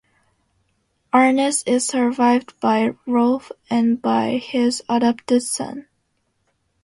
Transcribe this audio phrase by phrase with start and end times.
[1.13, 5.85] Arness is survived by Rolf and by his adopted son.